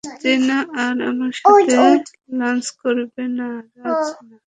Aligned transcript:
আজ 0.03 0.21
টিনা 0.21 0.57
আর 0.83 0.95
আমার 1.09 1.31
সাথে 1.39 1.75
লাঞ্চ 2.39 2.65
করবে,- 2.81 3.23
না 3.37 3.47
রাজ 3.75 4.05
না। 4.27 4.35